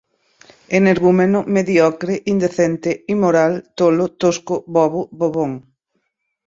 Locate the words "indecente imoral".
2.33-3.53